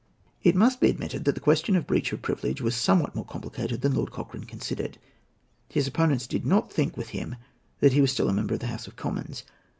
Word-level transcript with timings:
It 0.41 0.55
must 0.55 0.79
be 0.79 0.89
admitted 0.89 1.25
that 1.25 1.35
the 1.35 1.39
question 1.39 1.75
of 1.75 1.85
breach 1.85 2.11
of 2.11 2.23
privilege 2.23 2.59
was 2.59 2.73
somewhat 2.75 3.13
more 3.13 3.23
complicated 3.23 3.81
than 3.81 3.93
Lord 3.93 4.09
Cochrane 4.09 4.45
considered. 4.45 4.97
His 5.69 5.85
opponents 5.85 6.25
did 6.25 6.43
not 6.43 6.73
think 6.73 6.97
with 6.97 7.09
him 7.09 7.35
that 7.81 7.93
he 7.93 8.01
was 8.01 8.11
still 8.11 8.27
a 8.27 8.33
member 8.33 8.55
of 8.55 8.61
the 8.61 8.65
House 8.65 8.87
of 8.87 8.95
Commons. 8.95 9.43